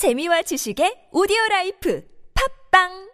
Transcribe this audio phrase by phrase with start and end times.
[0.00, 2.00] 재미와 지식의 오디오 라이프.
[2.32, 3.09] 팝빵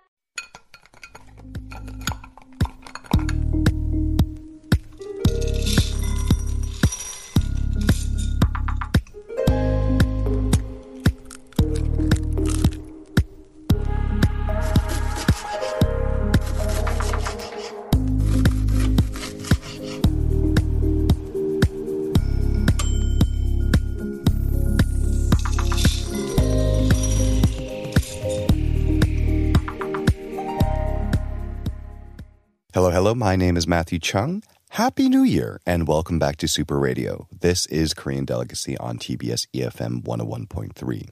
[32.96, 33.14] Hello.
[33.14, 34.42] My name is Matthew Chung.
[34.70, 37.28] Happy New Year and welcome back to Super Radio.
[37.30, 41.10] This is Korean Delicacy on TBS EFM 101.3.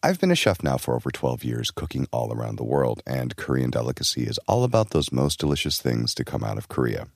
[0.00, 3.34] I've been a chef now for over 12 years, cooking all around the world, and
[3.34, 7.08] Korean Delicacy is all about those most delicious things to come out of Korea.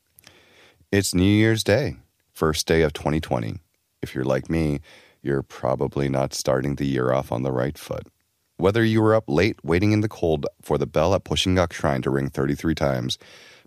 [0.91, 1.98] It's New Year's Day,
[2.32, 3.60] first day of 2020.
[4.02, 4.80] If you're like me,
[5.23, 8.09] you're probably not starting the year off on the right foot.
[8.57, 12.02] Whether you were up late waiting in the cold for the bell at Bosingak Shrine
[12.02, 13.16] to ring 33 times,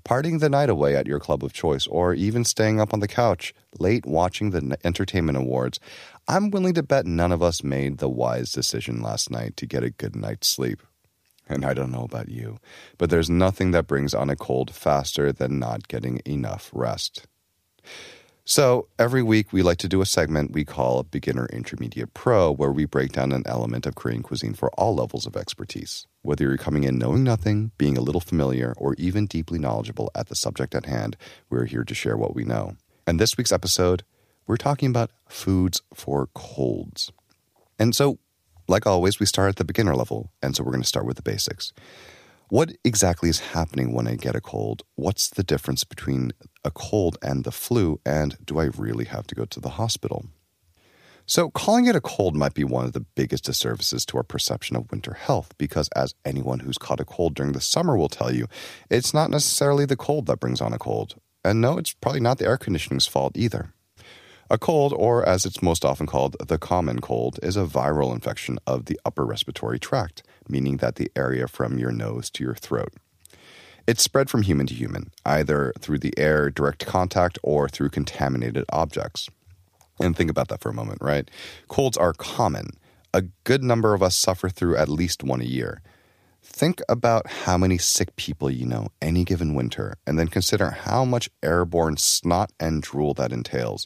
[0.05, 3.07] partying the night away at your club of choice, or even staying up on the
[3.07, 5.79] couch late watching the entertainment awards,
[6.27, 9.83] I'm willing to bet none of us made the wise decision last night to get
[9.83, 10.81] a good night's sleep.
[11.47, 12.59] And I don't know about you,
[12.97, 17.27] but there's nothing that brings on a cold faster than not getting enough rest.
[18.45, 22.73] So every week we like to do a segment we call Beginner Intermediate Pro, where
[22.73, 26.07] we break down an element of Korean cuisine for all levels of expertise.
[26.23, 30.27] Whether you're coming in knowing nothing, being a little familiar, or even deeply knowledgeable at
[30.27, 31.15] the subject at hand,
[31.49, 32.75] we're here to share what we know.
[33.07, 34.03] And this week's episode,
[34.45, 37.13] we're talking about foods for colds.
[37.79, 38.19] And so,
[38.67, 41.15] like always, we start at the beginner level, and so we're going to start with
[41.15, 41.71] the basics.
[42.53, 44.83] What exactly is happening when I get a cold?
[44.93, 47.99] What's the difference between a cold and the flu?
[48.05, 50.27] And do I really have to go to the hospital?
[51.25, 54.75] So, calling it a cold might be one of the biggest disservices to our perception
[54.75, 58.31] of winter health because, as anyone who's caught a cold during the summer will tell
[58.31, 58.45] you,
[58.87, 61.15] it's not necessarily the cold that brings on a cold.
[61.43, 63.73] And no, it's probably not the air conditioning's fault either.
[64.51, 68.59] A cold, or as it's most often called, the common cold, is a viral infection
[68.67, 72.93] of the upper respiratory tract, meaning that the area from your nose to your throat.
[73.85, 78.63] It's spread from human to human, either through the air, direct contact, or through contaminated
[78.71, 79.29] objects.
[79.99, 81.29] And think about that for a moment, right?
[81.67, 82.69] Colds are common.
[83.13, 85.81] A good number of us suffer through at least one a year.
[86.41, 91.05] Think about how many sick people you know any given winter, and then consider how
[91.05, 93.85] much airborne snot and drool that entails.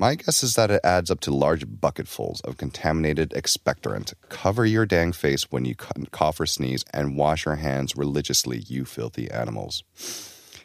[0.00, 4.14] My guess is that it adds up to large bucketfuls of contaminated expectorant.
[4.30, 8.86] Cover your dang face when you cough or sneeze and wash your hands religiously, you
[8.86, 9.84] filthy animals.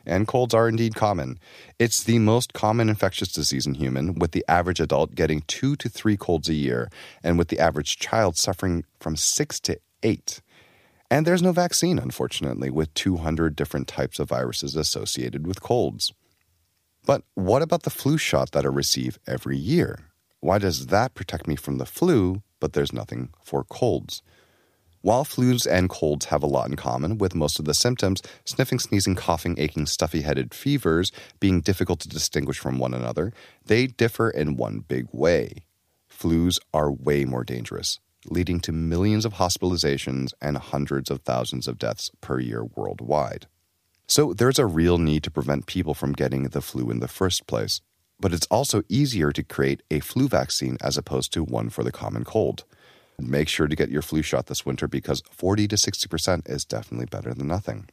[0.06, 1.38] And colds are indeed common.
[1.80, 5.90] It's the most common infectious disease in human, with the average adult getting two to
[5.90, 6.90] three colds a year,
[7.22, 10.40] and with the average child suffering from six to eight.
[11.12, 16.14] And there's no vaccine, unfortunately, with 200 different types of viruses associated with colds.
[17.06, 20.00] But what about the flu shot that I receive every year?
[20.40, 24.24] Why does that protect me from the flu, but there's nothing for colds?
[25.02, 28.80] While flus and colds have a lot in common, with most of the symptoms, sniffing,
[28.80, 33.32] sneezing, coughing, aching, stuffy headed fevers being difficult to distinguish from one another,
[33.64, 35.66] they differ in one big way.
[36.10, 38.00] Flus are way more dangerous,
[38.32, 43.46] leading to millions of hospitalizations and hundreds of thousands of deaths per year worldwide.
[44.08, 47.48] So there's a real need to prevent people from getting the flu in the first
[47.48, 47.82] place.
[48.20, 51.92] But it's also easier to create a flu vaccine as opposed to one for the
[51.92, 52.64] common cold.
[53.20, 57.08] Make sure to get your flu shot this winter because 40 to 60% is definitely
[57.08, 57.90] better than nothing.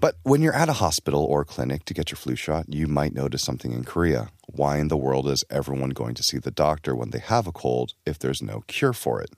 [0.00, 3.14] But when you're at a hospital or clinic to get your flu shot, you might
[3.14, 4.28] notice something in Korea.
[4.46, 7.52] Why in the world is everyone going to see the doctor when they have a
[7.52, 9.30] cold if there's no cure for it?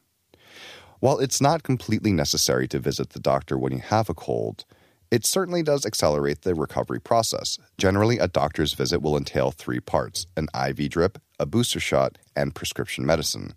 [0.98, 4.66] While it's not completely necessary to visit the doctor when you have a cold,
[5.10, 7.58] it certainly does accelerate the recovery process.
[7.78, 12.54] Generally, a doctor's visit will entail three parts an IV drip, a booster shot, and
[12.54, 13.54] prescription medicine.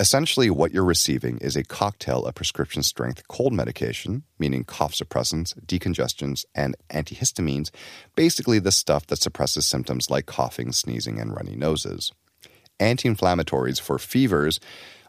[0.00, 5.54] Essentially, what you're receiving is a cocktail of prescription strength cold medication, meaning cough suppressants,
[5.66, 7.70] decongestants, and antihistamines,
[8.16, 12.12] basically the stuff that suppresses symptoms like coughing, sneezing, and runny noses.
[12.80, 14.58] Anti inflammatories for fevers,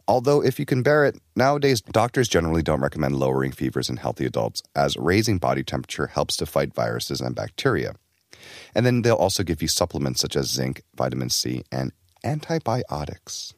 [0.08, 4.26] although if you can bear it, nowadays doctors generally don't recommend lowering fevers in healthy
[4.26, 7.96] adults, as raising body temperature helps to fight viruses and bacteria.
[8.76, 11.92] And then they'll also give you supplements such as zinc, vitamin C, and
[12.24, 13.54] antibiotics.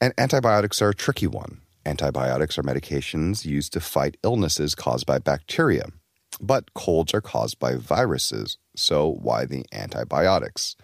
[0.00, 1.60] And antibiotics are a tricky one.
[1.86, 5.86] Antibiotics are medications used to fight illnesses caused by bacteria.
[6.40, 10.76] But colds are caused by viruses, so why the antibiotics?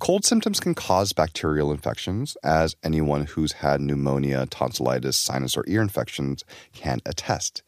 [0.00, 5.80] Cold symptoms can cause bacterial infections, as anyone who's had pneumonia, tonsillitis, sinus, or ear
[5.80, 6.42] infections
[6.72, 7.62] can attest.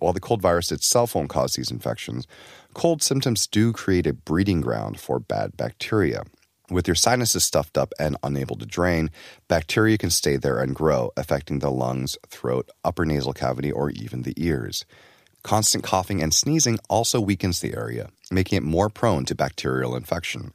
[0.00, 2.26] While the cold virus itself won't cause these infections,
[2.74, 6.24] cold symptoms do create a breeding ground for bad bacteria.
[6.68, 9.10] With your sinuses stuffed up and unable to drain,
[9.46, 14.22] bacteria can stay there and grow, affecting the lungs, throat, upper nasal cavity, or even
[14.22, 14.84] the ears.
[15.44, 20.52] Constant coughing and sneezing also weakens the area, making it more prone to bacterial infection.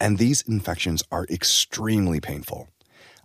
[0.00, 2.68] And these infections are extremely painful.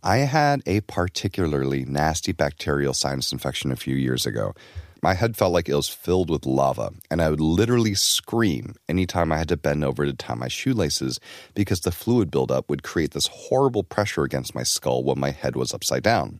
[0.01, 4.53] I had a particularly nasty bacterial sinus infection a few years ago.
[5.01, 9.31] My head felt like it was filled with lava, and I would literally scream anytime
[9.31, 11.19] I had to bend over to tie my shoelaces
[11.53, 15.55] because the fluid buildup would create this horrible pressure against my skull when my head
[15.55, 16.39] was upside down.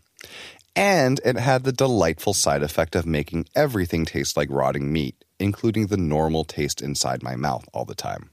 [0.76, 5.88] And it had the delightful side effect of making everything taste like rotting meat, including
[5.88, 8.30] the normal taste inside my mouth all the time.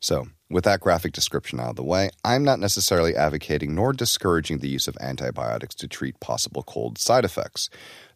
[0.00, 4.58] So, with that graphic description out of the way, I'm not necessarily advocating nor discouraging
[4.58, 7.68] the use of antibiotics to treat possible cold side effects.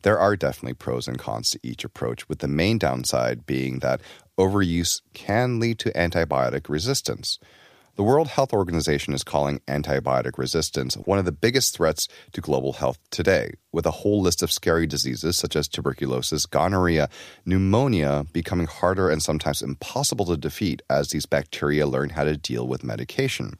[0.02, 4.00] There are definitely pros and cons to each approach, with the main downside being that
[4.38, 7.38] overuse can lead to antibiotic resistance.
[8.00, 12.72] The World Health Organization is calling antibiotic resistance one of the biggest threats to global
[12.72, 17.10] health today, with a whole list of scary diseases such as tuberculosis, gonorrhea,
[17.44, 22.66] pneumonia becoming harder and sometimes impossible to defeat as these bacteria learn how to deal
[22.66, 23.58] with medication.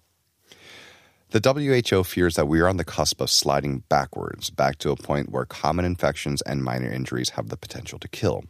[1.32, 4.96] The WHO fears that we are on the cusp of sliding backwards, back to a
[4.96, 8.44] point where common infections and minor injuries have the potential to kill.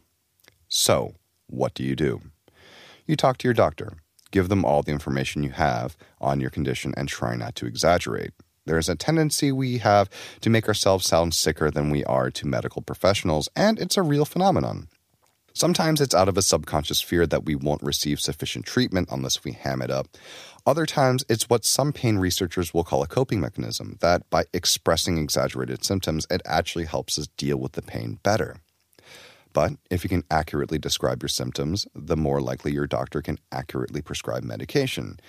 [0.69, 1.15] So,
[1.47, 2.21] what do you do?
[3.05, 3.97] You talk to your doctor
[4.31, 8.31] give them all the information you have on your condition and try not to exaggerate.
[8.65, 10.09] There's a tendency we have
[10.41, 14.25] to make ourselves sound sicker than we are to medical professionals, and it's a real
[14.25, 14.87] phenomenon.
[15.53, 19.51] Sometimes it's out of a subconscious fear that we won't receive sufficient treatment unless we
[19.51, 20.07] ham it up.
[20.65, 25.17] Other times, it's what some pain researchers will call a coping mechanism that by expressing
[25.17, 28.61] exaggerated symptoms, it actually helps us deal with the pain better.
[29.53, 34.01] But if you can accurately describe your symptoms, the more likely your doctor can accurately
[34.01, 35.19] prescribe medication.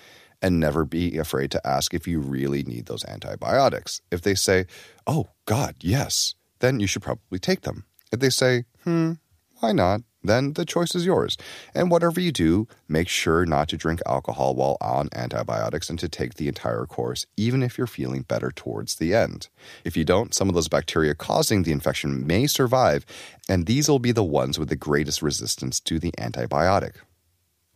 [0.41, 4.01] And never be afraid to ask if you really need those antibiotics.
[4.11, 4.67] If they say,
[5.07, 7.85] oh, God, yes, then you should probably take them.
[8.11, 9.13] If they say, hmm,
[9.61, 10.01] why not?
[10.23, 11.37] Then the choice is yours.
[11.75, 16.09] And whatever you do, make sure not to drink alcohol while on antibiotics and to
[16.09, 19.49] take the entire course, even if you're feeling better towards the end.
[19.85, 23.05] If you don't, some of those bacteria causing the infection may survive,
[23.49, 26.95] and these will be the ones with the greatest resistance to the antibiotic.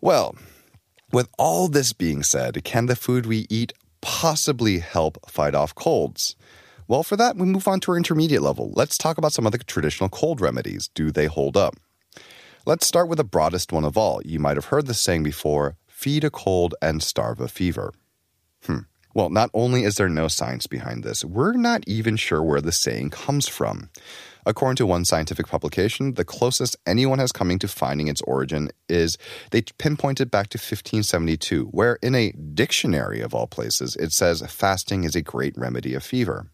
[0.01, 0.37] Well,
[1.13, 6.37] with all this being said, can the food we eat possibly help fight off colds?
[6.89, 8.71] Well, for that, we move on to our intermediate level.
[8.75, 10.89] Let's talk about some of the traditional cold remedies.
[10.95, 11.75] Do they hold up?
[12.69, 14.21] Let's start with the broadest one of all.
[14.25, 17.95] You might have heard this saying before feed a cold and starve a fever.
[18.65, 18.81] Hmm.
[19.15, 22.73] Well, not only is there no science behind this, we're not even sure where the
[22.73, 23.91] saying comes from.
[24.45, 29.17] According to one scientific publication, the closest anyone has coming to finding its origin is
[29.53, 35.05] they pinpointed back to 1572, where in a dictionary of all places, it says fasting
[35.05, 36.51] is a great remedy of fever.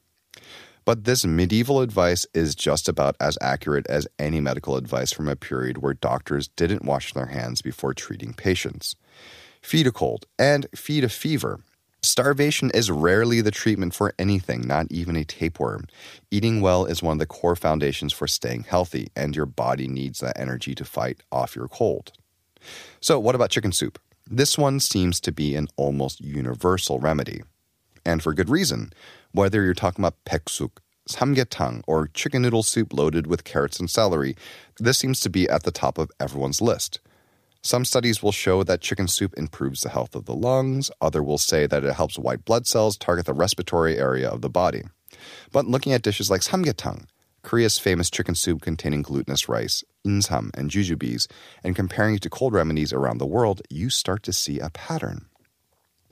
[0.84, 5.37] But this medieval advice is just about as accurate as any medical advice from a
[5.37, 8.96] period where doctors didn't wash their hands before treating patients.
[9.61, 11.61] Feed a cold and feed a fever.
[12.05, 15.87] Starvation is rarely the treatment for anything, not even a tapeworm.
[16.32, 20.19] Eating well is one of the core foundations for staying healthy, and your body needs
[20.19, 22.10] that energy to fight off your cold.
[23.01, 24.01] So, what about chicken soup?
[24.29, 27.43] This one seems to be an almost universal remedy.
[28.05, 28.93] And for good reason
[29.32, 30.79] whether you're talking about baeksuk,
[31.09, 34.37] samgyetang, or chicken noodle soup loaded with carrots and celery,
[34.79, 37.01] this seems to be at the top of everyone's list.
[37.63, 41.39] Some studies will show that chicken soup improves the health of the lungs, other will
[41.39, 44.82] say that it helps white blood cells target the respiratory area of the body.
[45.53, 47.06] But looking at dishes like samgyetang,
[47.43, 51.29] Korea's famous chicken soup containing glutinous rice, insam, and jujubes,
[51.63, 55.27] and comparing it to cold remedies around the world, you start to see a pattern.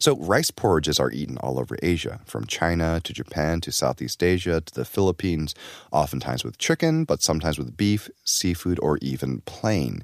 [0.01, 4.63] So, rice porridges are eaten all over Asia, from China to Japan to Southeast Asia
[4.63, 5.55] to the Philippines,
[5.93, 10.03] oftentimes with chicken, but sometimes with beef, seafood, or even plain.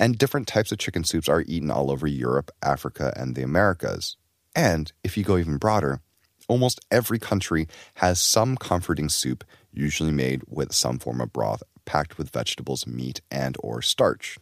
[0.00, 4.16] And different types of chicken soups are eaten all over Europe, Africa, and the Americas.
[4.56, 6.00] And if you go even broader,
[6.48, 12.18] almost every country has some comforting soup, usually made with some form of broth packed
[12.18, 14.38] with vegetables, meat, and or starch.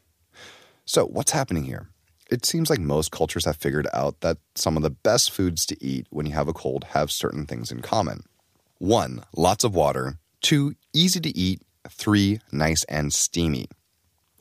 [0.86, 1.90] So, what's happening here?
[2.30, 5.84] It seems like most cultures have figured out that some of the best foods to
[5.84, 8.24] eat when you have a cold have certain things in common.
[8.78, 10.18] One, lots of water.
[10.40, 11.62] Two, easy to eat.
[11.88, 13.66] Three, nice and steamy.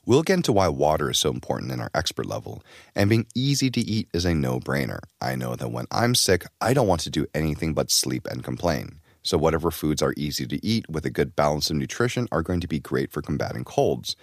[0.06, 2.62] We'll get into why water is so important in our expert level,
[2.94, 4.98] and being easy to eat is a no brainer.
[5.20, 8.44] I know that when I'm sick, I don't want to do anything but sleep and
[8.44, 9.00] complain.
[9.22, 12.60] So, whatever foods are easy to eat with a good balance of nutrition are going
[12.60, 14.16] to be great for combating colds.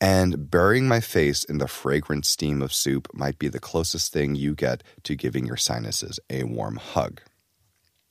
[0.00, 4.34] And burying my face in the fragrant steam of soup might be the closest thing
[4.34, 7.22] you get to giving your sinuses a warm hug.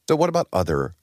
[0.08, 0.96] So, what about other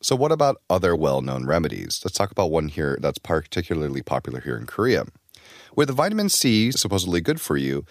[0.00, 2.00] so, what about other well known remedies?
[2.04, 5.06] Let's talk about one here that's particularly popular here in Korea.
[5.74, 7.84] With vitamin C supposedly good for you,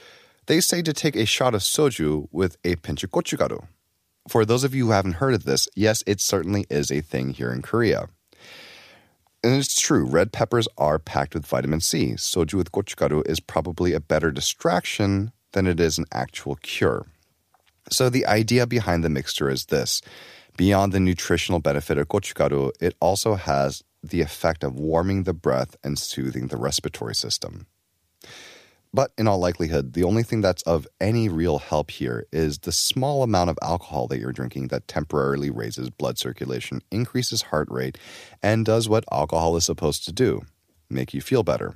[0.46, 3.68] they say to take a shot of soju with a pinch of gochugaru.
[4.30, 7.32] For those of you who haven't heard of this, yes, it certainly is a thing
[7.32, 8.08] here in Korea.
[9.48, 12.16] And it's true, red peppers are packed with vitamin C.
[12.16, 17.06] Soju with gochugaru is probably a better distraction than it is an actual cure.
[17.90, 20.02] So the idea behind the mixture is this.
[20.58, 25.78] Beyond the nutritional benefit of gochugaru, it also has the effect of warming the breath
[25.82, 27.68] and soothing the respiratory system.
[28.94, 32.72] But in all likelihood, the only thing that's of any real help here is the
[32.72, 37.98] small amount of alcohol that you're drinking that temporarily raises blood circulation, increases heart rate,
[38.42, 40.42] and does what alcohol is supposed to do
[40.90, 41.76] make you feel better.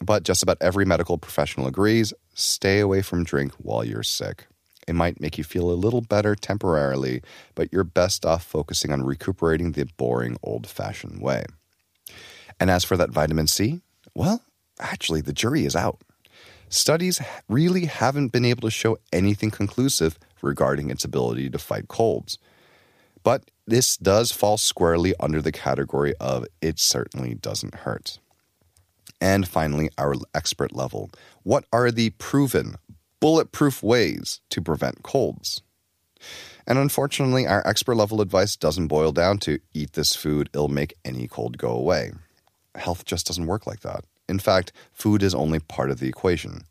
[0.00, 4.46] But just about every medical professional agrees stay away from drink while you're sick.
[4.88, 7.22] It might make you feel a little better temporarily,
[7.54, 11.44] but you're best off focusing on recuperating the boring old fashioned way.
[12.58, 13.82] And as for that vitamin C,
[14.14, 14.42] well,
[14.80, 16.00] actually, the jury is out
[16.68, 22.38] studies really haven't been able to show anything conclusive regarding its ability to fight colds.
[23.22, 28.18] But this does fall squarely under the category of it certainly doesn't hurt.
[29.20, 31.10] And finally, our expert level.
[31.42, 32.76] What are the proven,
[33.20, 35.60] bulletproof ways to prevent colds?
[36.66, 40.94] And unfortunately, our expert level advice doesn't boil down to eat this food, it'll make
[41.04, 42.12] any cold go away.
[42.74, 44.04] Health just doesn't work like that.
[44.30, 46.62] In fact, food is only part of the equation.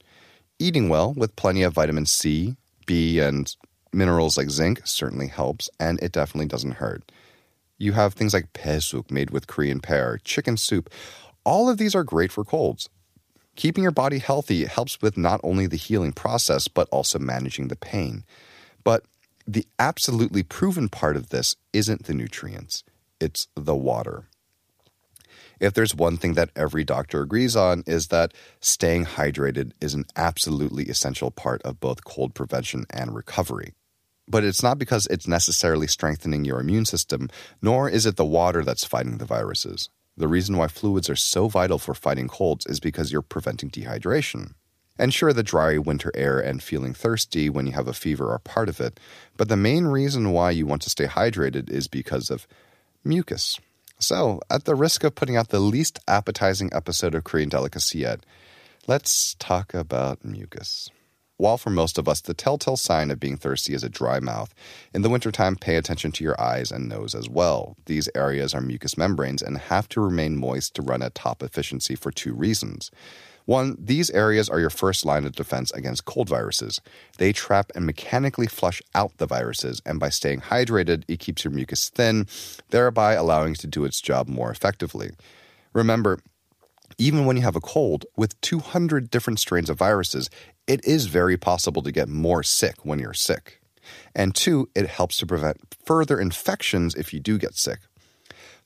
[0.60, 3.54] Eating well with plenty of vitamin C, B, and
[3.92, 7.12] minerals like zinc certainly helps, and it definitely doesn't hurt.
[7.78, 10.90] You have things like baesuk made with Korean pear, chicken soup.
[11.44, 12.88] All of these are great for colds.
[13.58, 17.76] Keeping your body healthy helps with not only the healing process, but also managing the
[17.76, 18.24] pain.
[18.86, 19.04] But
[19.46, 22.86] the absolutely proven part of this isn't the nutrients,
[23.20, 24.30] it's the water
[25.60, 30.06] if there's one thing that every doctor agrees on is that staying hydrated is an
[30.16, 33.74] absolutely essential part of both cold prevention and recovery.
[34.28, 37.30] But it's not because it's necessarily strengthening your immune system,
[37.62, 39.90] nor is it the water that's fighting the viruses.
[40.16, 44.54] The reason why fluids are so vital for fighting colds is because you're preventing dehydration.
[45.00, 48.40] And sure, the dry winter air and feeling thirsty when you have a fever are
[48.40, 49.00] part of it,
[49.38, 52.46] but the main reason why you want to stay hydrated is because of
[53.06, 53.58] mucus.
[54.00, 58.26] So, at the risk of putting out the least appetizing episode of Korean Delicacy yet,
[58.88, 60.90] let's talk about mucus.
[61.36, 64.54] While for most of us, the telltale sign of being thirsty is a dry mouth,
[64.94, 67.76] in the wintertime, pay attention to your eyes and nose as well.
[67.88, 71.96] These areas are mucous membranes and have to remain moist to run at top efficiency
[71.96, 72.92] for two reasons.
[73.50, 76.80] One, these areas are your first line of defense against cold viruses.
[77.18, 81.52] They trap and mechanically flush out the viruses, and by staying hydrated, it keeps your
[81.52, 82.28] mucus thin,
[82.70, 85.10] thereby allowing it to do its job more effectively.
[85.74, 86.20] Remember,
[87.00, 90.30] even when you have a cold, with 200 different strains of viruses,
[90.68, 93.62] it is very possible to get more sick when you're sick.
[94.14, 97.80] And two, it helps to prevent further infections if you do get sick.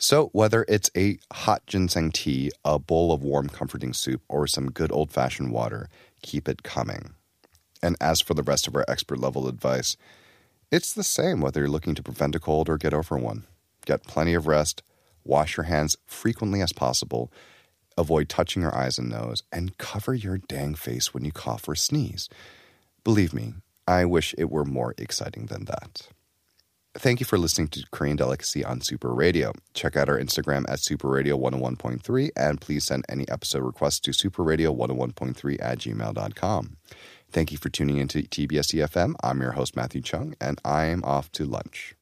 [0.03, 4.69] So, whether it's a hot ginseng tea, a bowl of warm, comforting soup, or some
[4.69, 5.87] good old fashioned water,
[6.21, 7.13] keep it coming.
[7.81, 9.95] And as for the rest of our expert level advice,
[10.69, 13.45] it's the same whether you're looking to prevent a cold or get over one.
[13.85, 14.83] Get plenty of rest,
[15.23, 17.31] wash your hands frequently as possible,
[17.97, 21.75] avoid touching your eyes and nose, and cover your dang face when you cough or
[21.75, 22.27] sneeze.
[23.05, 23.53] Believe me,
[23.87, 26.09] I wish it were more exciting than that.
[26.95, 29.51] Thank you for listening to Korean Delicacy on Super Radio.
[29.73, 34.11] Check out our Instagram at Super Radio 101.3 and please send any episode requests to
[34.11, 36.77] superradio101.3 at gmail.com.
[37.31, 39.15] Thank you for tuning in to TBS EFM.
[39.23, 41.95] I'm your host, Matthew Chung, and I'm off to lunch.